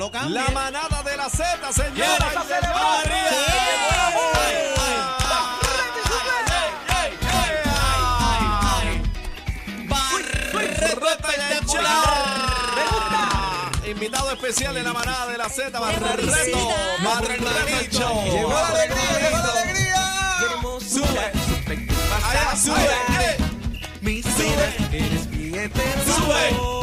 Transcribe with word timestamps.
lo 0.00 0.10
cambie. 0.10 0.32
La 0.34 0.48
manada 0.48 1.02
de 1.02 1.14
la 1.14 1.28
Z, 1.28 1.72
señora. 1.74 2.32
Invitado 13.86 14.32
especial 14.32 14.74
de 14.74 14.82
la 14.82 14.92
manada 14.94 15.26
de 15.26 15.36
la 15.36 15.50
Z. 15.50 15.78
Barreto. 15.78 16.32
Llegó 18.24 18.52
la 18.52 18.68
alegría. 18.68 19.20
Sube. 20.80 21.32
Sube. 22.56 22.88
Mi 24.00 25.58
eterno 25.58 26.14
Sube. 26.16 26.79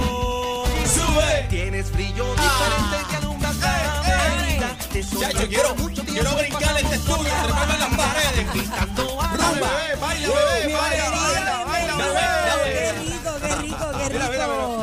Tienes 1.88 1.92
brillo 1.92 2.26
diferente 2.36 3.10
que 3.10 3.16
alumbra 3.18 3.52
cada 3.60 3.98
soy 5.04 5.34
yo 5.34 5.48
quiero, 5.48 5.76
quiero 6.06 6.36
brincar 6.36 6.76
este 6.80 6.96
estudio, 6.96 7.32
treparme 7.44 7.74
en 7.76 7.80
las 7.80 7.96
paredes. 7.96 8.52
Pintando 8.52 9.22
a 9.22 9.30
Sube, 9.30 9.60
bebé, 9.60 9.96
baila, 10.02 10.28
bebé, 10.28 10.74
baila, 10.74 11.66
baila, 11.66 11.96
baila. 11.96 12.64
Qué 12.64 12.94
rico, 12.94 13.32
qué 13.42 13.56
rico, 13.56 13.86
qué 13.98 14.10
rico. 14.10 14.77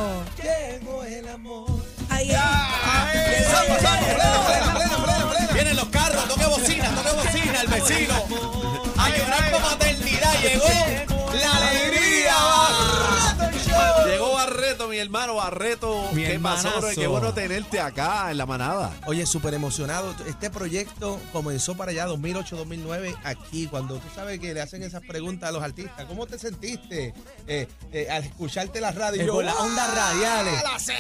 Barreto. 15.44 16.08
Mi 16.14 16.24
¿Qué 16.24 16.38
pasó, 16.38 16.70
bro? 16.78 16.88
Qué 16.94 17.06
bueno 17.06 17.34
tenerte 17.34 17.78
acá 17.78 18.30
en 18.30 18.38
la 18.38 18.46
manada. 18.46 18.90
Oye, 19.04 19.26
súper 19.26 19.52
emocionado. 19.52 20.14
Este 20.26 20.48
proyecto 20.48 21.20
comenzó 21.32 21.76
para 21.76 21.90
allá 21.90 22.06
2008-2009 22.06 23.14
aquí, 23.24 23.66
cuando 23.66 23.96
tú 23.96 24.06
sabes 24.14 24.40
que 24.40 24.54
le 24.54 24.62
hacen 24.62 24.82
esas 24.82 25.02
preguntas 25.02 25.50
a 25.50 25.52
los 25.52 25.62
artistas. 25.62 26.06
¿Cómo 26.06 26.26
te 26.26 26.38
sentiste 26.38 27.12
eh, 27.46 27.68
eh, 27.92 28.08
al 28.10 28.24
escucharte 28.24 28.80
la 28.80 28.92
radio? 28.92 29.20
Eh, 29.20 29.26
yo, 29.26 29.42
las 29.42 29.54
¡ah, 29.54 29.64
ondas 29.64 29.94
radiales. 29.94 30.62
la 30.62 30.78
Z! 30.78 30.94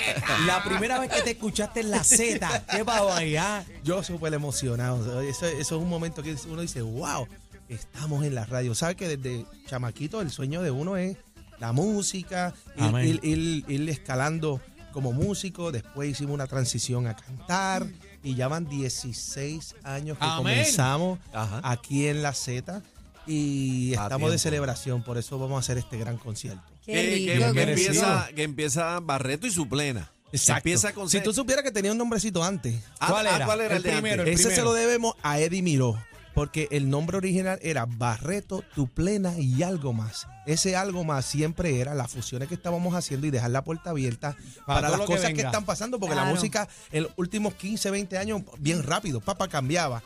La 0.46 0.62
primera 0.62 0.98
vez 0.98 1.10
que 1.10 1.22
te 1.22 1.30
escuchaste 1.30 1.80
en 1.80 1.90
la 1.90 2.04
Z, 2.04 2.64
¿qué 2.70 2.84
pasó 2.84 3.14
allá? 3.14 3.64
Yo 3.82 4.02
súper 4.02 4.34
emocionado. 4.34 5.22
Eso, 5.22 5.46
eso 5.46 5.76
es 5.76 5.82
un 5.82 5.88
momento 5.88 6.22
que 6.22 6.36
uno 6.50 6.60
dice, 6.60 6.82
wow, 6.82 7.26
estamos 7.70 8.24
en 8.24 8.34
la 8.34 8.44
radio. 8.44 8.74
¿Sabes 8.74 8.96
que 8.96 9.16
desde 9.16 9.46
chamaquito 9.66 10.20
el 10.20 10.30
sueño 10.30 10.60
de 10.60 10.70
uno 10.70 10.98
es 10.98 11.16
la 11.64 11.72
música, 11.72 12.52
ir- 12.76 13.20
ir- 13.22 13.64
ir 13.68 13.88
escalando 13.88 14.60
como 14.92 15.12
músico? 15.12 15.72
Después 15.72 16.10
hicimos 16.10 16.34
una 16.34 16.46
transición 16.46 17.06
a 17.06 17.16
cantar 17.16 17.86
y 18.22 18.34
ya 18.34 18.48
van 18.48 18.68
16 18.68 19.74
años 19.82 20.18
que 20.18 20.24
Amén. 20.24 20.36
comenzamos 20.36 21.18
Ajá. 21.32 21.60
aquí 21.64 22.06
en 22.06 22.22
la 22.22 22.32
Z 22.34 22.82
y 23.26 23.94
A 23.94 24.02
estamos 24.04 24.30
de 24.30 24.38
celebración. 24.38 25.02
Por 25.02 25.16
eso 25.16 25.38
vamos 25.38 25.56
a 25.56 25.60
hacer 25.60 25.78
este 25.78 25.96
gran 25.98 26.18
concierto. 26.18 26.62
Qué 26.84 26.92
Que, 26.92 27.62
empieza, 27.62 28.28
que 28.34 28.42
empieza 28.42 29.00
Barreto 29.00 29.46
y 29.46 29.50
su 29.50 29.66
plena. 29.66 30.10
Exacto. 30.32 30.58
Empieza 30.58 30.92
con 30.92 31.08
si 31.08 31.20
tú 31.22 31.32
supieras 31.32 31.64
que 31.64 31.70
tenía 31.70 31.92
un 31.92 31.98
nombrecito 31.98 32.42
antes. 32.44 32.74
Ah, 32.98 33.08
¿Cuál 33.10 33.26
ah, 33.28 33.36
era? 33.36 33.46
¿Cuál 33.46 33.60
era 33.62 33.76
el, 33.76 33.82
primero, 33.82 34.22
el 34.24 34.28
Ese 34.28 34.54
se 34.54 34.62
lo 34.62 34.74
debemos 34.74 35.14
a 35.22 35.38
Eddie 35.38 35.62
Miró, 35.62 35.96
porque 36.34 36.68
el 36.72 36.90
nombre 36.90 37.16
original 37.16 37.58
era 37.62 37.86
Barreto, 37.86 38.64
Tu 38.74 38.88
Plena 38.88 39.38
y 39.38 39.62
algo 39.62 39.92
más. 39.92 40.26
Ese 40.46 40.76
algo 40.76 41.04
más 41.04 41.24
siempre 41.24 41.80
era 41.80 41.94
las 41.94 42.10
fusiones 42.10 42.48
que 42.48 42.54
estábamos 42.54 42.94
haciendo 42.94 43.26
y 43.26 43.30
dejar 43.30 43.50
la 43.50 43.62
puerta 43.62 43.90
abierta 43.90 44.36
para, 44.66 44.90
las 44.90 45.00
que 45.00 45.06
cosas 45.06 45.32
que, 45.32 45.40
están 45.40 45.64
pasando, 45.64 45.98
porque 45.98 46.16
la 46.16 46.24
música 46.24 46.68
en 46.92 47.04
los 47.04 47.12
últimos 47.16 47.54
15, 47.54 47.90
20 47.90 48.18
años, 48.18 48.42
bien 48.58 48.82
rápido, 48.82 49.20
papá 49.20 49.48
cambiaba. 49.48 50.02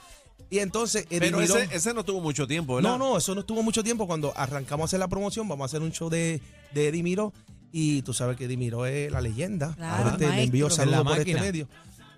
Y 0.51 0.61
entonces 0.61 1.07
Eddie 1.11 1.31
Pero 1.31 1.41
ese, 1.41 1.69
ese 1.73 1.93
no 1.93 2.05
tuvo 2.05 2.21
mucho 2.21 2.47
tiempo, 2.47 2.77
¿verdad? 2.77 2.91
no, 2.91 2.99
no, 2.99 3.19
eso 3.19 3.35
no 3.35 3.41
estuvo 3.41 3.63
mucho 3.63 3.83
tiempo. 3.83 4.07
Cuando 4.07 4.33
arrancamos 4.37 4.85
a 4.85 4.87
hacer 4.87 5.01
la 5.01 5.09
promoción, 5.09 5.49
vamos 5.49 5.65
a 5.65 5.67
hacer 5.67 5.83
un 5.83 5.93
show 5.93 6.09
de, 6.09 6.41
de 6.73 6.89
Eddie 6.89 7.03
Miró. 7.03 7.33
Y 7.71 8.01
tú 8.03 8.15
sabes 8.15 8.37
que 8.39 8.47
Eddie 8.47 8.57
Miró 8.57 8.87
es 8.87 9.13
la 9.13 9.21
leyenda. 9.21 9.75
Claro, 9.75 10.05
Ahora 10.05 10.17
te- 10.17 10.29
le 10.29 10.45
envío 10.45 10.71
saludos 10.71 11.03
por 11.03 11.19
este 11.19 11.35
medio. 11.35 11.69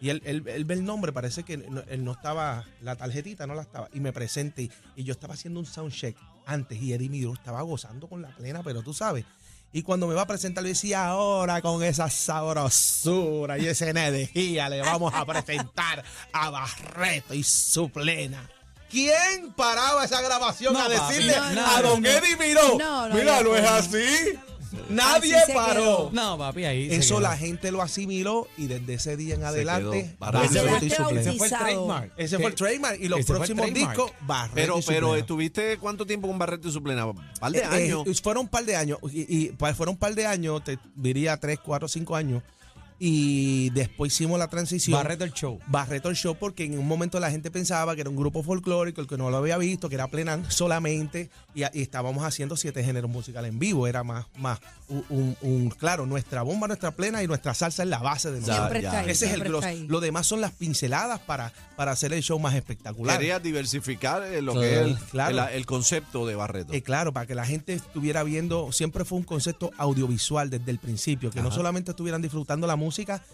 Y 0.00 0.08
él, 0.10 0.22
él- 0.24 0.42
él 0.46 0.64
ve 0.64 0.74
el 0.74 0.84
nombre, 0.84 1.12
parece 1.12 1.42
que 1.42 1.58
no- 1.58 1.82
él 1.88 2.04
no 2.04 2.12
estaba, 2.12 2.64
la 2.80 2.96
tarjetita 2.96 3.46
no 3.46 3.54
la 3.54 3.62
estaba. 3.62 3.88
Y 3.92 4.00
me 4.00 4.12
presente. 4.12 4.62
Y, 4.62 4.70
y 4.96 5.04
yo 5.04 5.12
estaba 5.12 5.34
haciendo 5.34 5.60
un 5.60 5.66
soundcheck 5.66 6.16
antes. 6.46 6.80
Y 6.80 6.92
Eddie 6.92 7.08
Miró 7.10 7.34
estaba 7.34 7.60
gozando 7.62 8.08
con 8.08 8.22
la 8.22 8.28
plena, 8.28 8.62
pero 8.62 8.82
tú 8.82 8.94
sabes. 8.94 9.24
Y 9.72 9.82
cuando 9.82 10.08
me 10.08 10.14
va 10.14 10.22
a 10.22 10.26
presentar, 10.26 10.64
le 10.64 10.70
decía, 10.70 11.06
ahora 11.06 11.60
con 11.62 11.82
esa 11.84 12.10
sabrosura 12.10 13.58
y 13.58 13.66
esa 13.66 13.88
energía 13.88 14.68
le 14.68 14.80
vamos 14.80 15.12
a 15.14 15.24
presentar 15.24 16.02
a 16.32 16.50
Barreto 16.50 17.34
y 17.34 17.42
su 17.44 17.88
plena. 17.90 18.48
¿Quién 18.90 19.52
paraba 19.56 20.04
esa 20.04 20.20
grabación 20.20 20.72
No, 20.74 20.80
a 20.80 20.88
papi, 20.88 21.14
decirle 21.14 21.36
no, 21.36 21.44
a 21.44 21.80
no, 21.82 21.88
don 21.90 22.02
no. 22.02 22.08
Eddie 22.08 22.36
Miró? 22.36 22.76
No, 22.78 23.08
no, 23.08 23.14
Mira, 23.14 23.40
no 23.42 23.54
es 23.54 23.64
así. 23.64 24.04
Nadie 24.88 25.34
Así 25.36 25.46
se 25.46 25.54
paró. 25.54 25.80
quedó. 25.80 26.10
No, 26.12 26.38
papi, 26.38 26.64
ahí 26.64 26.88
se 26.90 26.96
Eso 26.96 27.14
quedó. 27.16 27.20
la 27.20 27.36
gente 27.36 27.70
lo 27.72 27.82
asimiló 27.82 28.46
y 28.56 28.66
desde 28.66 28.94
ese 28.94 29.16
día 29.16 29.34
en 29.34 29.44
adelante, 29.44 30.02
quedó. 30.04 30.16
Barreto. 30.18 30.44
Barreto 30.44 30.52
Quedaste 30.54 30.86
y 30.86 30.90
su 30.90 31.04
plena. 31.04 31.20
Ese 31.20 31.32
fue 31.32 31.32
el 31.32 31.38
bautizado. 31.38 31.64
trademark. 31.64 32.12
Ese 32.16 32.36
fue 32.38 32.46
el 32.46 32.54
trademark 32.54 33.00
y 33.00 33.08
los 33.08 33.18
Ese 33.20 33.26
fue 33.26 33.34
el 33.36 33.38
próximos 33.40 33.66
trademark. 33.66 33.96
discos, 33.96 34.12
Barreto 34.26 34.54
Pero, 34.54 34.78
y 34.78 34.82
pero. 34.82 35.16
¿estuviste 35.16 35.78
cuánto 35.78 36.06
tiempo 36.06 36.28
con 36.28 36.38
Barreto 36.38 36.68
y 36.68 36.72
su 36.72 36.82
plena? 36.82 37.06
¿Un 37.06 37.16
par 37.40 37.52
de 37.52 37.58
Eh, 37.58 37.62
eh, 37.62 37.92
años? 37.92 38.20
fueron 38.22 38.42
un 38.42 38.48
par 38.48 38.64
de 38.64 38.76
años, 38.76 38.98
y, 39.12 39.44
y, 39.46 39.48
pues, 39.52 39.76
fueron 39.76 39.94
un 39.94 39.98
par 39.98 40.14
de 40.14 40.26
años, 40.26 40.62
te 40.64 40.78
diría 40.94 41.36
tres, 41.38 41.58
cuatro, 41.64 41.88
cinco 41.88 42.14
años, 42.16 42.42
y 43.02 43.70
después 43.70 44.12
hicimos 44.12 44.38
la 44.38 44.48
transición. 44.48 44.92
Barreto 44.94 45.24
el 45.24 45.32
show. 45.32 45.58
Barreto 45.66 46.10
el 46.10 46.16
show 46.16 46.36
porque 46.38 46.64
en 46.64 46.78
un 46.78 46.86
momento 46.86 47.18
la 47.18 47.30
gente 47.30 47.50
pensaba 47.50 47.94
que 47.94 48.02
era 48.02 48.10
un 48.10 48.16
grupo 48.16 48.42
folclórico, 48.42 49.00
el 49.00 49.06
que 49.06 49.16
no 49.16 49.30
lo 49.30 49.38
había 49.38 49.56
visto, 49.56 49.88
que 49.88 49.94
era 49.94 50.06
plena 50.08 50.38
solamente, 50.50 51.30
y, 51.54 51.62
y 51.62 51.80
estábamos 51.82 52.24
haciendo 52.24 52.56
siete 52.58 52.84
géneros 52.84 53.10
musicales 53.10 53.50
en 53.50 53.58
vivo. 53.58 53.86
Era 53.86 54.04
más, 54.04 54.26
más 54.36 54.60
un, 54.88 55.02
un- 55.08 55.36
un- 55.40 55.70
claro, 55.70 56.04
nuestra 56.04 56.42
bomba, 56.42 56.66
nuestra 56.66 56.90
plena 56.90 57.22
y 57.22 57.26
nuestra 57.26 57.54
salsa 57.54 57.82
es 57.84 57.88
la 57.88 57.98
base 58.00 58.30
de 58.30 58.40
nosotros. 58.40 58.58
Siempre 58.58 58.78
está 58.80 59.00
ahí. 59.00 59.10
Ese 59.10 59.26
es 59.26 59.32
el 59.32 59.40
grosso. 59.44 59.58
está 59.66 59.68
ahí. 59.70 59.86
Lo 59.88 60.00
demás 60.00 60.26
son 60.26 60.42
las 60.42 60.52
pinceladas 60.52 61.20
para, 61.20 61.52
para 61.76 61.92
hacer 61.92 62.12
el 62.12 62.22
show 62.22 62.38
más 62.38 62.54
espectacular. 62.54 63.16
Quería 63.18 63.40
diversificar 63.40 64.22
eh, 64.24 64.42
lo 64.42 64.52
que 64.60 64.74
es 64.74 64.78
el, 64.80 64.98
claro. 64.98 65.48
el- 65.48 65.54
el 65.54 65.64
concepto 65.66 66.26
de 66.26 66.34
Barreto. 66.34 66.74
Eh, 66.74 66.82
claro, 66.82 67.14
para 67.14 67.26
que 67.26 67.34
la 67.34 67.46
gente 67.46 67.72
estuviera 67.72 68.22
viendo, 68.24 68.72
siempre 68.72 69.06
fue 69.06 69.16
un 69.16 69.24
concepto 69.24 69.70
audiovisual 69.78 70.50
desde 70.50 70.70
el 70.70 70.78
principio, 70.78 71.30
que 71.30 71.40
no 71.40 71.50
solamente 71.50 71.92
estuvieran 71.92 72.20
disfrutando 72.20 72.66
la 72.66 72.76
música, 72.76 72.89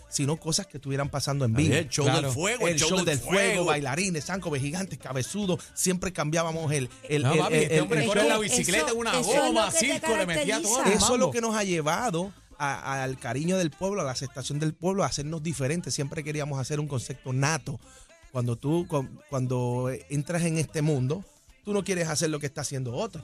sino 0.09 0.37
cosas 0.39 0.67
que 0.67 0.79
estuvieran 0.79 1.09
pasando 1.09 1.45
en 1.45 1.55
vivo. 1.55 1.75
el 1.75 1.89
show 1.89 2.05
Claro. 2.05 2.23
del 2.23 2.31
fuego, 2.33 2.69
el 2.69 2.79
show, 2.79 3.05
del 3.05 3.19
fuego, 3.19 3.65
bailarines, 3.67 4.25
zancos, 4.25 4.59
gigantes, 4.59 4.99
cabezudos, 4.99 5.63
siempre 5.75 6.13
cambiábamos 6.13 6.71
el... 6.73 6.89
el, 7.09 7.23
No, 7.23 7.33
el- 7.33 7.39
papi, 7.39 7.55
el- 7.55 7.63
este 7.63 7.81
hombre 7.81 8.07
corre 8.07 8.29
la 8.29 8.39
bicicleta 8.39 8.93
una 8.95 9.11
eso 9.19 9.33
es 9.33 9.41
goma, 9.41 9.71
circo, 9.71 10.17
le 10.17 10.27
metía 10.27 10.61
todo. 10.63 10.85
Eso 10.85 11.15
es 11.15 11.21
lo 11.21 11.31
que 11.31 11.41
nos 11.41 11.55
ha 11.57 11.65
llevado 11.65 12.33
a- 12.59 13.03
al 13.03 13.19
cariño 13.19 13.59
del 13.59 13.71
pueblo, 13.71 14.01
a 14.01 14.05
la 14.05 14.13
aceptación 14.13 14.59
del 14.59 14.73
pueblo, 14.75 15.03
a 15.03 15.07
hacernos 15.07 15.43
diferentes. 15.43 15.93
Siempre 15.95 16.25
queríamos 16.25 16.59
hacer 16.59 16.81
un 16.81 16.89
concepto 16.89 17.33
nato. 17.33 17.79
Cuando 18.33 18.57
tú, 18.57 18.87
cu- 18.89 19.07
cuando 19.31 19.91
entras 20.11 20.43
en 20.43 20.59
este 20.59 20.83
mundo, 20.83 21.25
tú 21.67 21.75
no 21.75 21.83
quieres 21.83 22.07
hacer 22.09 22.31
lo 22.31 22.39
que 22.39 22.47
está 22.47 22.61
haciendo 22.61 22.95
otro. 22.95 23.23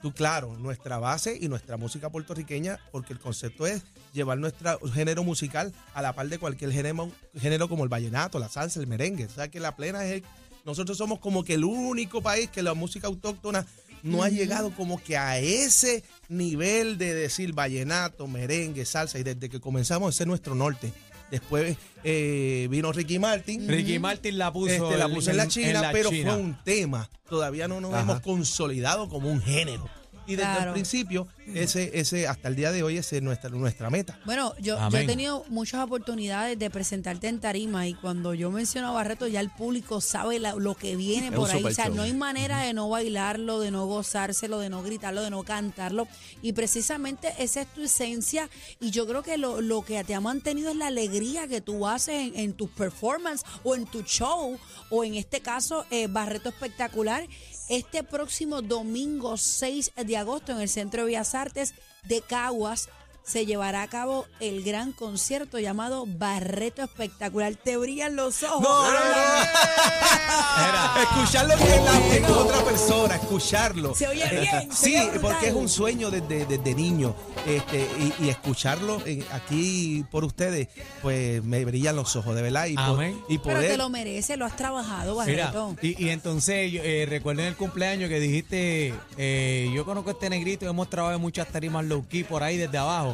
Tú, 0.00 0.12
claro, 0.14 0.56
nuestra 0.56 0.96
base 0.98 1.36
y 1.38 1.48
nuestra 1.48 1.76
música 1.76 2.08
puertorriqueña, 2.10 2.80
porque 2.90 3.12
el 3.12 3.18
concepto 3.20 3.66
es 3.66 3.82
llevar 4.14 4.38
nuestro 4.38 4.80
género 4.90 5.22
musical 5.22 5.70
a 5.92 6.00
la 6.00 6.14
par 6.14 6.28
de 6.30 6.38
cualquier 6.38 6.72
género, 6.72 7.10
género 7.38 7.68
como 7.68 7.84
el 7.84 7.90
vallenato, 7.90 8.38
la 8.38 8.48
salsa, 8.48 8.80
el 8.80 8.86
merengue. 8.86 9.26
O 9.26 9.30
sea 9.30 9.48
que 9.48 9.60
la 9.60 9.76
plena 9.76 10.02
es 10.06 10.12
el- 10.12 10.24
nosotros 10.64 10.96
somos 10.96 11.18
como 11.18 11.44
que 11.44 11.54
el 11.54 11.64
único 11.64 12.22
país 12.22 12.48
que 12.48 12.62
la 12.62 12.72
música 12.72 13.06
autóctona 13.06 13.66
no 14.02 14.22
ha 14.22 14.30
llegado 14.30 14.70
como 14.70 15.02
que 15.02 15.18
a 15.18 15.38
ese 15.38 16.04
nivel 16.30 16.96
de 16.96 17.12
decir 17.14 17.52
vallenato, 17.52 18.26
merengue, 18.26 18.86
salsa, 18.86 19.18
y 19.18 19.22
desde 19.24 19.50
que 19.50 19.60
comenzamos 19.60 20.14
ese 20.14 20.24
es 20.24 20.26
nuestro 20.26 20.54
norte. 20.54 20.90
Después 21.30 21.76
eh, 22.04 22.68
vino 22.70 22.92
Ricky 22.92 23.18
Martin. 23.18 23.66
Ricky 23.68 23.98
Martin 23.98 24.38
la 24.38 24.52
puso, 24.52 24.72
Este, 24.72 24.96
la 24.98 25.08
puse 25.08 25.30
en 25.32 25.36
la 25.36 25.48
China, 25.48 25.80
la 25.82 25.92
pero 25.92 26.10
China. 26.10 26.32
fue 26.34 26.40
un 26.42 26.56
tema. 26.64 27.08
Todavía 27.28 27.66
no 27.66 27.80
nos 27.80 27.92
Ajá. 27.94 28.02
hemos 28.02 28.20
consolidado 28.20 29.08
como 29.08 29.30
un 29.30 29.40
género. 29.42 29.88
Y 30.26 30.36
desde 30.36 30.50
Claro. 30.52 30.70
el 30.70 30.72
principio, 30.74 31.28
ese, 31.54 31.90
ese, 31.98 32.26
hasta 32.26 32.48
el 32.48 32.56
día 32.56 32.72
de 32.72 32.82
hoy, 32.82 32.96
ese 32.96 33.16
es 33.18 33.22
nuestra, 33.22 33.50
nuestra 33.50 33.90
meta. 33.90 34.18
Bueno, 34.24 34.54
yo, 34.60 34.78
he 34.92 35.04
tenido 35.06 35.44
muchas 35.48 35.82
oportunidades 35.84 36.58
de 36.58 36.70
presentarte 36.70 37.28
en 37.28 37.40
tarima 37.40 37.86
y 37.86 37.94
cuando 37.94 38.32
yo 38.32 38.50
menciono 38.50 38.88
a 38.88 38.92
Barreto 38.92 39.26
ya 39.26 39.40
el 39.40 39.50
público 39.50 40.00
sabe 40.00 40.38
la- 40.38 40.54
lo 40.54 40.74
que 40.74 40.96
viene 40.96 41.28
Es 41.28 41.34
por 41.34 41.50
ahí. 41.50 41.62
O 41.62 41.70
sea, 41.70 41.86
show. 41.86 41.94
no 41.94 42.02
hay 42.02 42.14
manera 42.14 42.60
de 42.60 42.72
no 42.72 42.88
bailarlo, 42.88 43.60
de 43.60 43.70
no 43.70 43.86
gozárselo, 43.86 44.58
de 44.60 44.70
no 44.70 44.82
gritarlo, 44.82 45.20
de 45.22 45.30
no 45.30 45.42
cantarlo. 45.42 46.08
Y 46.40 46.52
precisamente 46.54 47.32
esa 47.38 47.60
es 47.60 47.66
tu 47.74 47.82
esencia 47.82 48.48
y 48.80 48.90
yo 48.90 49.06
creo 49.06 49.22
que 49.22 49.36
lo, 49.36 49.60
lo 49.60 49.82
que 49.82 50.02
te 50.04 50.14
ha 50.14 50.20
mantenido 50.20 50.70
es 50.70 50.76
la 50.76 50.86
alegría 50.86 51.46
que 51.48 51.60
tú 51.60 51.86
haces 51.86 52.14
en, 52.28 52.38
en 52.38 52.52
tus 52.54 52.70
performances 52.70 53.46
o 53.62 53.74
en 53.74 53.84
tu 53.86 54.02
show 54.02 54.58
o 54.90 55.04
en 55.04 55.14
este 55.14 55.40
caso 55.40 55.84
eh, 55.90 56.06
Barreto 56.06 56.48
Espectacular. 56.48 57.26
Este 57.68 58.02
próximo 58.02 58.60
domingo 58.60 59.36
6 59.38 59.92
de 59.96 60.16
agosto 60.16 60.52
en 60.52 60.60
el 60.60 60.68
Centro 60.68 61.02
de 61.02 61.06
Bellas 61.06 61.34
Artes 61.34 61.74
de 62.04 62.20
Caguas 62.20 62.88
se 63.24 63.46
llevará 63.46 63.82
a 63.82 63.88
cabo 63.88 64.26
el 64.40 64.62
gran 64.62 64.92
concierto 64.92 65.58
llamado 65.58 66.04
Barreto 66.06 66.82
Espectacular. 66.82 67.54
Te 67.56 67.76
brillan 67.78 68.16
los 68.16 68.42
ojos. 68.42 68.60
No, 68.62 68.84
no, 68.84 68.92
no. 68.92 68.94
Escucharlo 71.02 71.54
en, 71.54 71.84
la- 71.84 72.16
en 72.16 72.24
otra 72.26 72.64
persona, 72.64 73.14
escucharlo. 73.16 73.94
Se 73.94 74.06
oye 74.08 74.24
Eh, 74.24 74.40
bien, 74.40 74.72
se 74.72 74.84
Sí, 74.86 74.96
oye 74.96 75.18
porque 75.20 75.48
es 75.48 75.54
un 75.54 75.68
sueño 75.68 76.10
desde, 76.10 76.46
desde 76.46 76.74
niño. 76.74 77.14
Este, 77.46 77.86
y, 77.98 78.24
y 78.24 78.28
escucharlo 78.28 79.02
en- 79.04 79.24
aquí 79.32 80.04
por 80.10 80.24
ustedes, 80.24 80.68
pues 81.02 81.42
me 81.42 81.64
brillan 81.64 81.96
los 81.96 82.14
ojos, 82.16 82.34
de 82.36 82.42
verdad. 82.42 82.66
Y, 82.66 82.74
po- 82.76 82.80
Amén. 82.82 83.20
y 83.28 83.38
Pero 83.38 83.60
te 83.60 83.76
lo 83.76 83.88
merece, 83.88 84.36
lo 84.36 84.44
has 84.46 84.56
trabajado, 84.56 85.20
Mira, 85.26 85.46
Barreto. 85.50 85.76
y, 85.82 86.04
y 86.04 86.10
entonces 86.10 86.72
eh, 86.74 87.06
recuerden 87.08 87.46
el 87.46 87.56
cumpleaños 87.56 88.08
que 88.08 88.20
dijiste, 88.20 88.94
eh, 89.18 89.70
yo 89.74 89.84
conozco 89.84 90.10
a 90.10 90.12
este 90.12 90.30
negrito, 90.30 90.66
hemos 90.68 90.88
trabajado 90.88 91.16
en 91.16 91.22
muchas 91.22 91.48
tarimas 91.48 91.84
low 91.84 92.06
key 92.08 92.24
por 92.24 92.42
ahí 92.42 92.56
desde 92.56 92.78
abajo. 92.78 93.13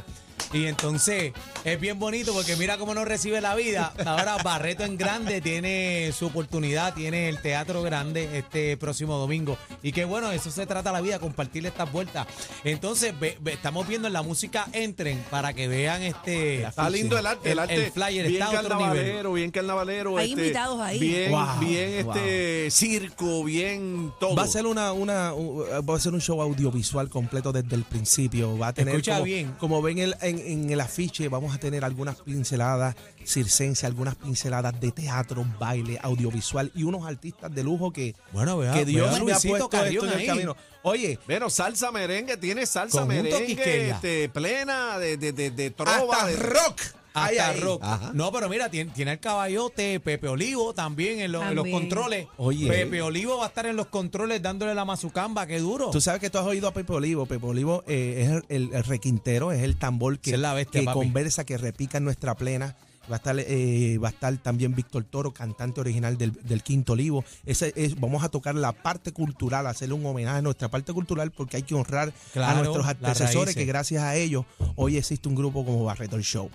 Y 0.52 0.67
entonces 0.67 1.32
es 1.64 1.81
bien 1.81 1.99
bonito 1.99 2.32
porque 2.32 2.56
mira 2.56 2.76
cómo 2.76 2.93
nos 2.94 3.06
recibe 3.06 3.41
la 3.41 3.55
vida. 3.55 3.93
Ahora 4.05 4.37
Barreto 4.43 4.85
en 4.85 4.97
grande 4.97 5.41
tiene 5.41 6.11
su 6.12 6.26
oportunidad, 6.26 6.93
tiene 6.94 7.29
el 7.29 7.41
teatro 7.41 7.82
grande 7.82 8.38
este 8.38 8.76
próximo 8.76 9.17
domingo. 9.17 9.56
Y 9.82 9.93
que 9.93 10.05
bueno, 10.05 10.32
eso 10.32 10.50
se 10.50 10.67
trata 10.67 10.91
la 10.91 11.00
vida, 11.00 11.19
compartirle 11.20 11.69
estas 11.69 11.91
vueltas. 11.93 12.26
Entonces 12.64 13.19
ve- 13.19 13.37
ve- 13.41 13.52
estamos 13.52 13.87
viendo 13.87 14.08
en 14.08 14.12
la 14.12 14.23
música 14.23 14.67
entren 14.73 15.23
para 15.31 15.52
que 15.52 15.69
vean 15.69 16.02
este. 16.02 16.62
Está 16.64 16.91
lindo 16.91 17.17
el 17.19 17.26
arte, 17.26 17.49
el, 17.49 17.53
El- 17.53 17.58
arte. 17.61 17.75
el 17.87 17.93
flyer 17.93 18.26
bien 18.29 18.43
está 18.43 18.56
a 18.56 18.61
otro 18.61 18.76
nivel. 18.76 18.88
carnavalero, 18.96 19.32
bien 19.32 19.50
carnavalero. 19.50 20.19
Hay 20.19 20.31
este, 20.31 20.43
invitados 20.43 20.81
ahí. 20.81 20.99
Bien, 20.99 21.31
Wow, 21.31 21.58
bien 21.61 21.93
este 22.08 22.70
circo, 22.70 23.44
bien 23.44 24.12
todo. 24.19 24.35
Va 24.35 24.43
a 24.43 24.49
ser 24.49 24.67
una, 24.67 24.93
una, 24.93 25.32
un- 25.32 25.61
va 25.88 25.96
a 25.96 26.00
ser 26.00 26.12
un 26.12 26.20
show 26.20 26.43
audiovisual 26.43 27.08
completo 27.08 27.53
desde 27.53 27.76
el 27.76 27.85
principio. 27.85 28.58
Va 28.58 28.69
a 28.69 28.73
tener 28.73 28.94
Escucha 28.96 29.12
como, 29.14 29.25
bien. 29.25 29.55
como 29.61 29.82
ven 29.82 29.99
el- 29.99 30.17
en, 30.20 30.39
en 30.46 30.70
el 30.70 30.81
afiche, 30.81 31.28
vamos 31.28 31.54
a 31.54 31.58
tener 31.58 31.84
algunas 31.84 32.16
pinceladas 32.16 32.94
circense, 33.25 33.87
algunas 33.87 34.14
pinceladas 34.16 34.78
de 34.81 34.90
teatro, 34.92 35.44
baile, 35.58 35.98
audiovisual 36.02 36.70
y 36.75 36.82
unos 36.84 37.06
artistas 37.06 37.54
de 37.54 37.62
lujo 37.62 37.92
que, 37.92 38.14
Bueno, 38.32 38.58
vea- 38.58 38.72
que 38.72 38.84
Dios 38.84 39.08
vea 39.10 39.20
a 39.20 39.25
me 39.25 39.32
ha 39.32 39.38
puesto 39.38 39.70
esto 39.72 40.06
en 40.06 40.20
el 40.20 40.26
camino. 40.26 40.56
Oye, 40.82 41.19
Bueno, 41.26 41.50
salsa 41.50 41.90
merengue, 41.92 42.37
tiene 42.38 42.64
salsa 42.66 43.02
Conjunto 43.02 43.22
merengue 43.22 43.90
este, 43.90 44.28
plena 44.31 44.98
de, 44.98 45.16
de, 45.16 45.32
de, 45.32 45.50
de 45.50 45.70
trova. 45.70 46.14
hasta 46.14 46.26
de- 46.26 46.37
rock. 46.37 46.81
Hasta 47.14 47.48
ahí. 47.48 47.60
rock. 47.60 47.82
No, 48.14 48.30
pero 48.32 48.48
mira, 48.48 48.68
tiene, 48.70 48.92
tiene 48.92 49.12
el 49.12 49.20
caballote, 49.20 49.98
Pepe 50.00 50.28
Olivo 50.28 50.74
también 50.74 51.20
en, 51.20 51.32
los- 51.32 51.42
en 51.42 51.54
los 51.54 51.64
También. 51.64 51.78
controles. 51.80 52.26
Oye. 52.36 52.68
Pepe 52.68 53.02
Olivo 53.02 53.38
va 53.38 53.44
a 53.44 53.48
estar 53.48 53.66
en 53.66 53.76
los 53.76 53.86
controles 53.86 54.40
dándole 54.42 54.74
la 54.74 54.84
mazucamba, 54.84 55.46
qué 55.46 55.58
duro. 55.58 55.90
Tú 55.90 56.00
sabes 56.00 56.20
que 56.20 56.30
tú 56.30 56.38
has 56.38 56.46
oído 56.46 56.68
a 56.68 56.72
Pepe 56.72 56.92
Olivo. 56.92 57.26
Pepe 57.26 57.46
Olivo 57.46 57.82
eh, 57.86 58.22
es 58.24 58.30
el, 58.30 58.44
el- 58.68 58.74
el 58.74 58.84
requintero, 58.84 59.52
es 59.52 59.62
el 59.62 59.76
tambor 59.76 60.18
que, 60.18 60.30
Esa 60.30 60.36
es 60.36 60.42
la 60.42 60.54
bestia, 60.54 60.80
que 60.80 60.84
papi. 60.86 60.98
conversa, 60.98 61.44
que 61.44 61.58
repica 61.58 61.98
en 61.98 62.04
nuestra 62.04 62.34
plena. 62.34 62.76
Va 63.10 63.16
a 63.16 63.18
estar, 63.18 63.34
eh, 63.40 63.98
va 63.98 64.08
a 64.08 64.10
estar 64.12 64.36
también 64.36 64.76
Víctor 64.76 65.02
Toro, 65.02 65.32
cantante 65.32 65.80
original 65.80 66.16
del, 66.16 66.32
del 66.44 66.62
Quinto 66.62 66.92
Olivo. 66.92 67.24
Ese 67.44 67.72
es, 67.74 67.98
vamos 67.98 68.22
a 68.22 68.28
tocar 68.28 68.54
la 68.54 68.70
parte 68.70 69.10
cultural, 69.10 69.66
hacerle 69.66 69.94
un 69.94 70.06
homenaje 70.06 70.38
a 70.38 70.42
nuestra 70.42 70.68
parte 70.68 70.92
cultural 70.92 71.32
porque 71.32 71.56
hay 71.56 71.64
que 71.64 71.74
honrar 71.74 72.12
a 72.36 72.54
nuestros 72.54 72.86
las 72.86 72.94
antecesores 72.94 73.32
raíces. 73.46 73.56
que 73.56 73.64
gracias 73.64 74.04
a 74.04 74.14
ellos 74.14 74.44
hoy 74.76 74.96
existe 74.96 75.28
un 75.28 75.34
grupo 75.34 75.64
como 75.64 75.82
Barreto 75.82 76.14
el 76.14 76.22
Show. 76.22 76.50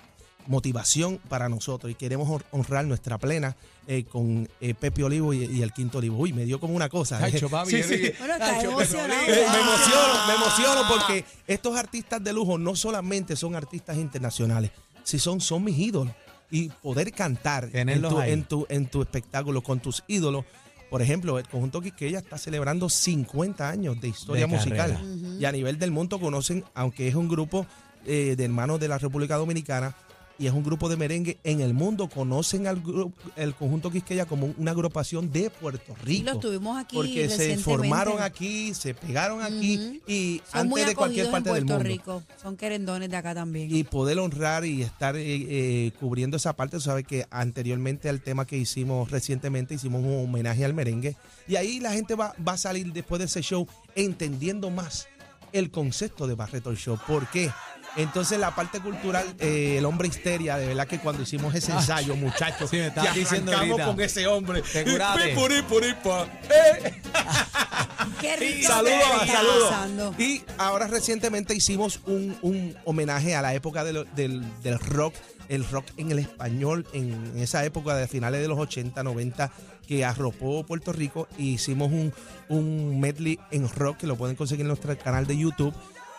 Motivación 0.48 1.20
para 1.30 1.50
nosotros 1.50 1.92
y 1.92 1.96
queremos 1.96 2.30
hon- 2.30 2.44
honrar 2.52 2.86
nuestra 2.86 3.18
plena 3.18 3.56
eh, 3.88 4.04
con 4.04 4.48
eh, 4.62 4.74
Pepe 4.74 5.04
Olivo 5.04 5.34
y, 5.34 5.46
y 5.46 5.62
el 5.62 5.74
Quinto 5.74 5.98
Olivo. 6.00 6.18
Uy, 6.18 6.34
me 6.34 6.46
dio 6.46 6.60
como 6.60 6.74
una 6.76 6.90
cosa. 6.90 7.20
Papi, 7.20 7.72
Sí, 7.72 7.84
sí. 7.84 8.12
Bueno. 8.72 9.04
Eh, 9.28 9.46
me 9.52 9.60
emociono, 9.60 10.28
me 10.28 10.34
emociono 10.36 10.82
porque 10.90 11.26
estos 11.48 11.76
artistas 11.78 12.24
de 12.24 12.34
lujo 12.34 12.58
no 12.58 12.76
solamente 12.76 13.36
son 13.36 13.56
artistas 13.56 13.98
internacionales, 13.98 14.72
si 15.04 15.20
son, 15.20 15.42
son 15.42 15.64
mis 15.64 15.78
ídolos. 15.78 16.14
Y 16.52 16.70
poder 16.70 17.12
cantar 17.12 17.70
en 17.74 17.88
tu, 18.10 18.22
en, 18.34 18.44
tu, 18.44 18.66
en 18.70 18.86
tu 18.86 19.02
espectáculo 19.02 19.64
con 19.64 19.80
tus 19.80 20.04
ídolos. 20.08 20.46
Por 20.92 21.02
ejemplo, 21.02 21.40
el 21.40 21.48
conjunto 21.50 21.82
Quisqueya 21.82 22.20
está 22.20 22.38
celebrando 22.38 22.88
50 22.88 23.68
años 23.68 24.00
de 24.00 24.10
historia 24.10 24.46
De 24.46 24.48
musical. 24.56 24.92
Y 25.40 25.46
a 25.46 25.52
nivel 25.52 25.80
del 25.80 25.90
mundo 25.90 26.20
conocen, 26.20 26.64
aunque 26.76 27.08
es 27.08 27.16
un 27.16 27.28
grupo 27.28 27.66
eh, 28.06 28.36
de 28.38 28.46
hermanos 28.46 28.80
de 28.80 28.88
la 28.88 29.00
República 29.00 29.36
Dominicana, 29.38 29.96
y 30.38 30.48
es 30.48 30.54
un 30.54 30.64
grupo 30.64 30.90
de 30.90 30.98
merengue 30.98 31.38
en 31.44 31.62
el 31.62 31.74
mundo, 31.74 32.10
conocen 32.10 32.68
al 32.68 32.82
el 33.36 33.56
conjunto 33.56 33.92
Quisqueya 33.92 34.26
como 34.26 34.54
una 34.58 34.72
agrupación 34.72 35.32
de 35.32 35.50
Puerto 35.50 35.96
Rico. 36.04 36.26
los 36.32 36.40
tuvimos 36.40 36.78
aquí 36.78 36.96
Porque 36.96 37.30
se 37.30 37.58
formaron 37.58 38.22
aquí, 38.22 38.74
se 38.74 38.94
pegaron 38.94 39.42
aquí 39.42 40.02
y 40.08 40.42
Son 40.52 40.68
muy 40.68 40.82
antes 40.82 40.92
de 40.94 40.96
cualquier 40.96 41.32
parte 41.32 41.50
en 41.50 41.56
del 41.56 41.66
mundo. 41.66 41.84
Rico. 41.84 42.24
Son 42.42 42.58
querendones 42.58 43.10
de 43.10 43.18
acá 43.18 43.34
también. 43.34 43.74
Y 43.74 43.84
poder 43.84 44.20
honrar 44.20 44.66
y 44.66 44.82
estar 44.82 45.16
eh, 45.16 45.24
eh, 45.26 45.92
cubriendo 46.00 46.38
esa 46.38 46.54
parte, 46.54 46.78
tú 46.78 46.82
sabes 46.82 47.06
que 47.06 47.26
anteriormente 47.32 48.10
al 48.10 48.22
tema 48.22 48.46
que 48.46 48.58
hicimos 48.58 49.12
recientemente, 49.12 49.76
hicimos 49.76 50.04
un 50.04 50.26
homenaje 50.26 50.66
al 50.66 50.74
merengue. 50.74 51.16
Y 51.48 51.56
ahí 51.56 51.80
la 51.80 51.94
gente 51.94 52.16
va, 52.16 52.34
va 52.46 52.54
a 52.54 52.58
salir 52.58 52.92
después 52.92 53.20
de 53.20 53.26
ese 53.26 53.42
show 53.42 53.68
entendiendo 53.96 54.70
más 54.70 55.08
el 55.54 55.72
concepto 55.72 56.28
de 56.28 56.36
Barreto 56.36 56.76
Show. 56.76 57.00
¿Por 57.08 57.28
qué? 57.30 57.50
Entonces 57.98 58.38
la 58.40 58.54
parte 58.54 58.80
cultural, 58.82 59.26
eh, 59.40 59.76
el 59.78 59.86
hombre 59.86 60.08
histeria, 60.08 60.58
de 60.58 60.68
verdad 60.68 60.88
que 60.88 61.00
cuando 61.00 61.22
hicimos 61.24 61.54
ese 61.56 61.72
ensayo, 61.72 62.16
muchachos, 62.16 62.70
Sí, 62.70 62.78
me 62.78 62.88
estabas 62.88 63.14
que 63.14 63.20
diciendo 63.20 63.52
arrancamos 63.52 63.80
ahorita. 63.80 63.96
con 63.96 64.02
ese 64.06 64.28
hombre. 64.28 64.62
Te 64.62 64.84
curaste. 64.84 65.34
Eh, 66.50 67.02
Qué 68.22 68.36
rico. 68.38 68.68
Saludos, 68.68 69.28
saludos. 69.28 70.20
Y 70.20 70.44
ahora 70.58 70.88
recientemente 70.88 71.54
hicimos 71.56 72.00
un, 72.06 72.38
un 72.42 72.76
homenaje 72.86 73.36
a 73.36 73.42
la 73.42 73.54
época 73.54 73.84
de 73.84 73.94
lo- 73.94 74.04
del, 74.06 74.44
del 74.62 74.80
rock, 74.80 75.14
el 75.50 75.68
rock 75.70 75.86
en 75.98 76.12
el 76.12 76.20
español, 76.20 76.86
en 76.94 77.34
esa 77.38 77.64
época 77.66 77.96
de 77.96 78.08
finales 78.08 78.42
de 78.42 78.48
los 78.48 78.58
80, 78.60 79.04
90, 79.04 79.52
que 79.88 80.06
arropó 80.06 80.66
Puerto 80.66 80.92
Rico. 80.94 81.28
Y 81.38 81.54
hicimos 81.54 81.92
un, 81.92 82.14
un 82.50 83.00
medley 83.00 83.40
en 83.52 83.68
rock 83.70 83.98
que 83.98 84.08
lo 84.08 84.16
pueden 84.16 84.36
conseguir 84.36 84.62
en 84.62 84.68
nuestro 84.70 84.98
canal 84.98 85.28
de 85.28 85.38
YouTube. 85.38 85.74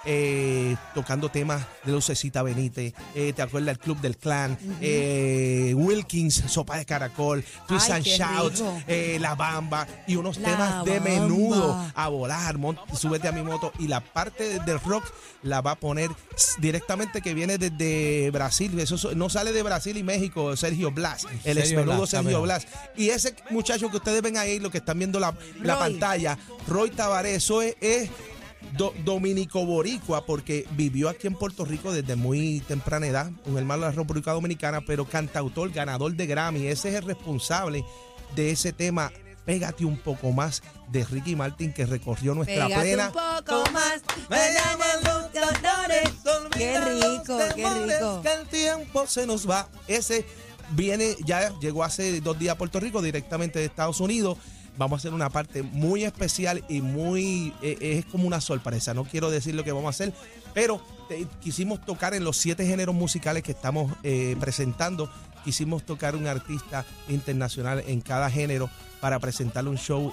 Eh, 0.06 0.76
tocando 0.94 1.28
temas 1.28 1.66
de 1.84 1.92
Lucecita 1.92 2.42
Benítez, 2.42 2.94
eh, 3.14 3.32
¿te 3.34 3.42
acuerdas 3.42 3.72
el 3.72 3.78
Club 3.78 4.00
del 4.00 4.16
Clan? 4.16 4.56
eh, 4.80 5.72
Wilkins, 5.76 6.44
Sopa 6.46 6.76
de 6.78 6.84
Caracol, 6.86 7.44
Twist 7.66 7.90
Ay, 7.90 7.96
and 7.96 8.04
qué 8.04 8.16
Shouts, 8.16 8.62
eh, 8.86 9.18
La 9.20 9.34
Bamba 9.34 9.86
y 10.06 10.16
unos 10.16 10.38
La 10.38 10.48
temas 10.50 10.84
de 10.84 10.98
Bamba. 11.00 11.10
menudo 11.10 11.90
a 11.94 12.08
volar, 12.08 12.56
súbete 12.94 13.28
a 13.28 13.32
mi 13.32 13.42
moto 13.42 13.72
y 13.78 13.88
la 13.88 14.00
parte 14.00 14.60
del 14.60 14.80
rock 14.80 15.04
la 15.42 15.60
va 15.60 15.72
a 15.72 15.76
poner 15.76 16.10
directamente 16.58 17.20
que 17.20 17.34
viene 17.34 17.58
desde 17.58 18.30
Brasil, 18.30 18.78
eso 18.78 18.96
so- 18.98 19.14
no 19.14 19.28
sale 19.28 19.52
de 19.52 19.62
Brasil 19.62 19.96
y 19.96 20.02
México, 20.02 20.56
Sergio 20.56 20.90
Blas, 20.90 21.24
el 21.44 21.56
Sergio 21.56 21.60
ex 21.62 21.72
menudo 21.74 21.96
Blas, 21.98 22.10
Sergio 22.10 22.42
Blas. 22.42 22.66
Y 22.96 23.10
ese 23.10 23.34
muchacho 23.50 23.90
que 23.90 23.96
ustedes 23.98 24.22
ven 24.22 24.36
ahí, 24.36 24.58
lo 24.60 24.70
que 24.70 24.78
están 24.78 24.98
viendo 24.98 25.18
la, 25.20 25.34
la 25.62 25.78
pantalla, 25.78 26.38
Roy 26.68 26.90
Tavares, 26.90 27.36
eso 27.36 27.62
es, 27.62 27.76
es 27.80 28.10
do- 28.72 28.94
dominico 29.04 29.64
boricua 29.64 30.24
porque 30.26 30.66
vivió 30.72 31.08
aquí 31.08 31.26
en 31.26 31.34
Puerto 31.34 31.64
Rico 31.64 31.92
desde 31.92 32.16
muy 32.16 32.60
temprana 32.60 33.06
edad, 33.06 33.30
un 33.46 33.58
hermano 33.58 33.82
de 33.82 33.90
la 33.90 33.96
República 33.96 34.32
Dominicana, 34.32 34.80
pero 34.80 35.04
cantautor, 35.06 35.70
ganador 35.72 36.14
de 36.14 36.26
Grammy, 36.26 36.66
ese 36.66 36.88
es 36.90 36.94
el 36.96 37.02
responsable 37.04 37.84
de 38.34 38.50
ese 38.50 38.72
tema. 38.72 39.12
Pégate 39.44 39.84
un 39.84 39.96
poco 39.96 40.32
más 40.32 40.60
de 40.90 41.04
Ricky 41.04 41.36
Martin 41.36 41.72
que 41.72 41.86
recorrió 41.86 42.34
nuestra 42.34 42.66
Pégate 42.66 42.82
plena. 42.82 43.06
un 43.06 43.12
poco 43.12 43.70
más. 43.70 44.02
Banana 44.28 45.20
buscadores. 45.20 46.10
Qué 46.50 46.80
rico, 46.80 47.38
qué 47.54 47.70
rico. 47.70 48.22
Que 48.22 48.32
el 48.32 48.46
tiempo 48.48 49.06
se 49.06 49.24
nos 49.26 49.48
va. 49.48 49.68
Ese 49.86 50.24
viene, 50.70 51.14
ya 51.24 51.56
llegó 51.60 51.84
hace 51.84 52.20
dos 52.20 52.36
días 52.38 52.54
a 52.54 52.58
Puerto 52.58 52.80
Rico 52.80 53.00
directamente 53.02 53.60
de 53.60 53.66
Estados 53.66 54.00
Unidos. 54.00 54.36
Vamos 54.76 54.98
a 54.98 55.00
hacer 55.00 55.14
una 55.14 55.30
parte 55.30 55.62
muy 55.62 56.04
especial 56.04 56.62
y 56.68 56.80
muy, 56.82 57.54
eh, 57.62 57.78
es 57.80 58.06
como 58.06 58.26
una 58.26 58.40
sorpresa. 58.40 58.94
No 58.94 59.04
quiero 59.04 59.30
decir 59.30 59.54
lo 59.54 59.64
que 59.64 59.72
vamos 59.72 59.86
a 59.86 59.90
hacer, 59.90 60.12
pero 60.52 60.80
quisimos 61.40 61.84
tocar 61.84 62.14
en 62.14 62.24
los 62.24 62.36
siete 62.36 62.66
géneros 62.66 62.94
musicales 62.94 63.42
que 63.42 63.52
estamos 63.52 63.92
eh, 64.02 64.36
presentando. 64.38 65.10
Quisimos 65.44 65.84
tocar 65.84 66.16
un 66.16 66.26
artista 66.26 66.84
internacional 67.08 67.84
en 67.86 68.00
cada 68.00 68.30
género 68.30 68.68
para 69.00 69.18
presentarle 69.18 69.70
un 69.70 69.78
show 69.78 70.12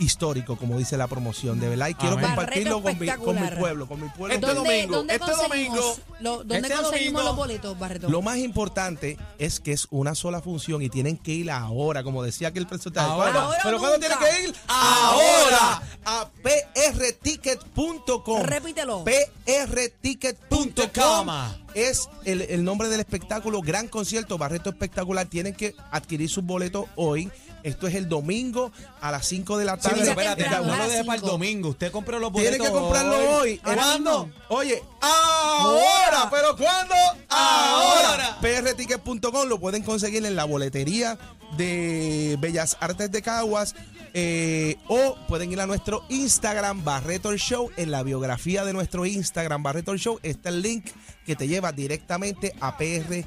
histórico, 0.00 0.56
como 0.56 0.76
dice 0.78 0.96
la 0.96 1.06
promoción, 1.06 1.60
de 1.60 1.68
verdad. 1.68 1.88
Y 1.88 1.94
quiero 1.94 2.14
Amén. 2.16 2.26
compartirlo 2.26 2.82
con 2.82 2.92
mi, 2.92 2.92
con 2.92 2.98
mi 2.98 3.06
espectacular. 3.08 3.58
pueblo, 3.58 3.86
con 3.86 4.00
mi 4.02 4.08
pueblo. 4.08 4.34
Este 4.34 4.46
¿Dónde, 4.46 4.60
domingo, 4.70 4.96
dónde 4.96 5.14
este 5.14 5.26
conseguimos, 5.32 5.78
domingo, 5.78 5.96
lo- 6.20 6.36
¿dónde 6.38 6.56
este 6.56 6.68
conseguimos 6.74 6.90
domingo. 7.12 7.22
los 7.22 7.36
boletos, 7.36 7.78
Barretón? 7.78 8.10
Lo 8.10 8.22
más 8.22 8.38
importante 8.38 9.16
es 9.38 9.60
que 9.60 9.72
es 9.72 9.86
una 9.90 10.14
sola 10.16 10.40
función 10.40 10.80
y 10.82 10.88
tienen 10.88 11.16
que 11.18 11.32
ir 11.32 11.50
ahora, 11.50 12.02
como 12.02 12.22
decía 12.22 12.48
aquel 12.48 12.66
presentador. 12.66 13.10
Ahora. 13.12 13.32
¿Cuándo? 13.32 13.40
Ahora 13.50 13.60
¿Pero 13.62 13.78
cuándo 13.78 13.98
tienen 13.98 14.18
que 14.18 14.44
ir? 14.48 14.54
Ahora. 14.66 15.82
A 16.06 16.28
prticket.com. 16.42 18.42
Repítelo. 18.42 19.04
prticket.com. 19.04 21.28
es 21.74 22.08
el, 22.24 22.42
el 22.42 22.64
nombre 22.64 22.88
del 22.88 23.00
espectáculo, 23.00 23.60
Gran 23.60 23.88
Concierto 23.88 24.38
Barreto 24.38 24.70
Espectacular. 24.70 25.26
Tienen 25.26 25.54
que 25.54 25.74
adquirir 25.90 26.28
sus 26.28 26.44
boletos 26.44 26.86
hoy. 26.96 27.30
Esto 27.62 27.86
es 27.86 27.94
el 27.94 28.08
domingo 28.08 28.72
a 29.02 29.10
las 29.10 29.26
5 29.26 29.58
de 29.58 29.64
la 29.66 29.74
Sí, 29.76 29.82
tarde. 29.82 30.12
pero 30.14 30.30
espérate, 30.30 30.66
no 30.66 30.76
lo 30.76 30.88
deje 30.88 31.04
para 31.04 31.16
el 31.20 31.26
domingo. 31.26 31.68
Usted 31.68 31.92
compró 31.92 32.18
los 32.18 32.32
boletos 32.32 32.56
Tienen 32.56 32.66
que 32.72 32.78
comprarlo 32.78 33.36
hoy. 33.36 33.58
¿Cuándo? 33.58 34.30
Oye, 34.48 34.82
ahora, 35.02 36.28
pero 36.30 36.56
¿cuándo? 36.56 36.94
Ahora. 37.28 38.38
prticket.com 38.40 39.46
lo 39.46 39.60
pueden 39.60 39.82
conseguir 39.82 40.24
en 40.24 40.36
la 40.36 40.44
boletería 40.44 41.18
de 41.60 42.38
Bellas 42.40 42.78
Artes 42.80 43.12
de 43.12 43.20
Caguas. 43.20 43.74
eh, 44.14 44.76
o 44.88 45.16
pueden 45.28 45.52
ir 45.52 45.60
a 45.60 45.66
nuestro 45.66 46.02
Instagram 46.08 46.84
Barreto 46.84 47.36
Show. 47.36 47.70
En 47.76 47.90
la 47.90 48.02
biografía 48.02 48.64
de 48.64 48.72
nuestro 48.72 49.04
Instagram 49.04 49.62
Barreto 49.62 49.96
Show 49.96 50.18
está 50.22 50.48
el 50.48 50.62
link 50.62 50.86
que 51.26 51.36
te 51.36 51.46
lleva 51.46 51.70
directamente 51.70 52.54
a 52.60 52.76
PR 52.76 53.24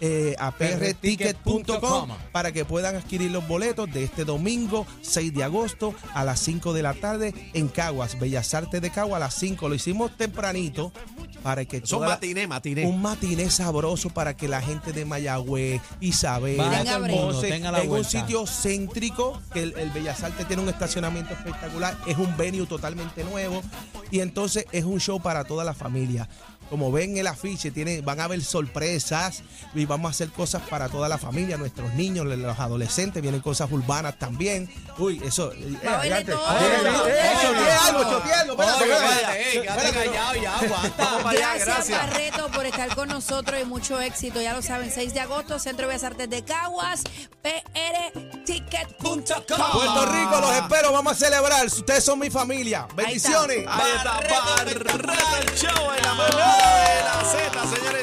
eh, 0.00 0.36
a 0.38 0.52
prticket.com 0.52 2.10
para 2.30 2.52
que 2.52 2.64
puedan 2.64 2.94
adquirir 2.94 3.32
los 3.32 3.46
boletos 3.48 3.92
de 3.92 4.04
este 4.04 4.24
domingo 4.24 4.86
6 5.02 5.34
de 5.34 5.42
agosto 5.42 5.92
a 6.14 6.24
las 6.24 6.38
5 6.38 6.72
de 6.72 6.82
la 6.82 6.94
tarde 6.94 7.34
en 7.52 7.66
Caguas, 7.66 8.18
Bellas 8.20 8.54
Artes 8.54 8.80
de 8.80 8.90
Caguas 8.90 9.16
a 9.16 9.24
las 9.24 9.34
5. 9.34 9.68
Lo 9.68 9.74
hicimos 9.74 10.16
tempranito 10.16 10.92
para 11.42 11.64
que 11.64 11.80
Son 11.84 12.04
matiné, 12.04 12.46
matiné. 12.46 12.84
un 12.86 13.00
matiné 13.00 13.50
sabroso 13.50 14.10
para 14.10 14.36
que 14.36 14.48
la 14.48 14.60
gente 14.60 14.92
de 14.92 15.04
Mayagüez, 15.04 15.80
Isabel, 16.00 16.56
Vaya 16.58 16.84
todo 16.94 17.06
el 17.06 17.12
mundo, 17.12 17.32
Ponce, 17.32 17.48
tenga 17.48 17.70
la 17.72 17.78
en 17.78 17.84
un 17.84 17.88
vuelta. 17.90 18.08
sitio 18.10 18.44
céntrico, 18.46 19.40
que 19.52 19.62
el, 19.62 19.74
el 19.78 19.90
Bellas 19.90 20.22
Artes 20.22 20.46
tiene 20.46 20.62
un 20.62 20.68
estacionamiento 20.68 21.32
espectacular, 21.34 21.96
es 22.06 22.16
un 22.18 22.36
venue 22.36 22.66
totalmente 22.66 23.24
nuevo 23.24 23.62
y 24.10 24.20
entonces 24.20 24.66
es 24.72 24.84
un 24.84 25.00
show 25.00 25.20
para 25.20 25.44
toda 25.44 25.64
la 25.64 25.74
familia. 25.74 26.28
Como 26.70 26.92
ven 26.92 27.16
el 27.16 27.26
afiche, 27.26 27.70
tiene, 27.70 28.02
van 28.02 28.20
a 28.20 28.24
haber 28.24 28.42
sorpresas 28.44 29.42
y 29.74 29.86
vamos 29.86 30.08
a 30.08 30.10
hacer 30.10 30.28
cosas 30.30 30.62
para 30.68 30.88
toda 30.88 31.08
la 31.08 31.16
familia, 31.18 31.56
nuestros 31.56 31.94
niños, 31.94 32.26
los 32.26 32.58
adolescentes, 32.58 33.22
vienen 33.22 33.40
cosas 33.40 33.70
urbanas 33.72 34.18
también. 34.18 34.70
Uy, 34.98 35.20
eso. 35.24 35.52
eh, 35.52 35.78
adelante. 35.88 36.32
Eh, 36.32 36.34
eh, 36.34 37.28
eh, 39.54 39.62
Gracias, 41.32 41.66
gracias. 41.66 41.98
Barreto, 41.98 42.48
por 42.52 42.66
estar 42.66 42.94
con 42.94 43.08
nosotros 43.08 43.60
y 43.60 43.64
mucho 43.64 44.00
éxito. 44.00 44.40
Ya 44.40 44.52
lo 44.54 44.62
saben, 44.62 44.90
6 44.92 45.14
de 45.14 45.20
agosto, 45.20 45.58
Centro 45.58 45.86
de 45.86 45.94
Bellas 45.94 46.04
Artes 46.04 46.28
de 46.30 46.44
Caguas, 46.44 47.02
prticket.com. 47.42 49.26
Puerto 49.72 50.06
Rico, 50.06 50.40
los 50.40 50.52
espero, 50.52 50.92
vamos 50.92 51.12
a 51.12 51.16
celebrar. 51.16 51.66
Ustedes 51.66 52.04
son 52.04 52.18
mi 52.18 52.30
familia. 52.30 52.86
Bendiciones. 52.94 53.66
Ahí 53.68 53.92
está, 53.96 54.20
Barreto 54.20 54.88
el 55.40 55.54
Show 55.56 55.90
la 57.04 57.24
Z, 57.24 57.76
señores. 57.76 57.98